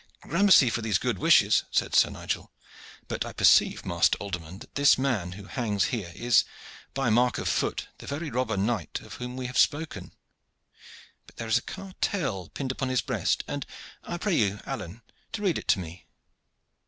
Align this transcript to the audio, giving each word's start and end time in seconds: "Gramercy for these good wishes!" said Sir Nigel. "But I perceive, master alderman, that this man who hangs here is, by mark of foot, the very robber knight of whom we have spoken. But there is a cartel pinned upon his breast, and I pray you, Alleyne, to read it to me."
"Gramercy 0.21 0.71
for 0.71 0.81
these 0.81 0.97
good 0.97 1.19
wishes!" 1.19 1.63
said 1.69 1.93
Sir 1.93 2.09
Nigel. 2.09 2.49
"But 3.07 3.23
I 3.23 3.33
perceive, 3.33 3.85
master 3.85 4.17
alderman, 4.17 4.57
that 4.57 4.73
this 4.73 4.97
man 4.97 5.33
who 5.33 5.43
hangs 5.43 5.83
here 5.93 6.11
is, 6.15 6.43
by 6.95 7.11
mark 7.11 7.37
of 7.37 7.47
foot, 7.47 7.87
the 7.99 8.07
very 8.07 8.31
robber 8.31 8.57
knight 8.57 8.99
of 9.01 9.13
whom 9.21 9.37
we 9.37 9.45
have 9.45 9.59
spoken. 9.59 10.11
But 11.27 11.35
there 11.37 11.47
is 11.47 11.59
a 11.59 11.61
cartel 11.61 12.49
pinned 12.51 12.71
upon 12.71 12.89
his 12.89 13.01
breast, 13.01 13.43
and 13.47 13.63
I 14.01 14.17
pray 14.17 14.33
you, 14.33 14.59
Alleyne, 14.65 15.03
to 15.33 15.43
read 15.43 15.59
it 15.59 15.67
to 15.67 15.79
me." 15.79 16.07